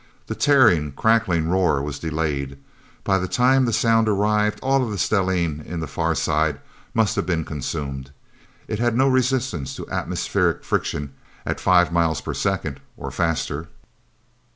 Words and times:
The 0.25 0.33
tearing, 0.33 0.93
crackling 0.93 1.47
roar 1.47 1.79
was 1.79 1.99
delayed. 1.99 2.57
By 3.03 3.19
the 3.19 3.27
time 3.27 3.65
the 3.65 3.71
sound 3.71 4.09
arrived, 4.09 4.57
all 4.63 4.83
of 4.83 4.89
the 4.89 4.97
stellene 4.97 5.61
in 5.63 5.79
the 5.79 5.85
Far 5.85 6.15
Side 6.15 6.59
must 6.95 7.15
have 7.17 7.27
been 7.27 7.45
consumed. 7.45 8.09
It 8.67 8.79
had 8.79 8.95
no 8.97 9.07
resistance 9.07 9.75
to 9.75 9.87
atmospheric 9.91 10.63
friction 10.63 11.13
at 11.45 11.59
five 11.59 11.91
miles 11.93 12.19
per 12.19 12.33
second, 12.33 12.79
or 12.97 13.11
faster. 13.11 13.67